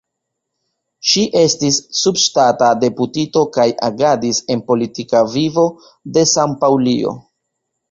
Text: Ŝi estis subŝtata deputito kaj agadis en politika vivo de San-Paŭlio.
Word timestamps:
Ŝi 1.09 1.25
estis 1.41 1.77
subŝtata 1.97 2.69
deputito 2.85 3.45
kaj 3.59 3.67
agadis 3.89 4.41
en 4.57 4.65
politika 4.73 5.23
vivo 5.37 5.69
de 6.19 6.27
San-Paŭlio. 6.35 7.17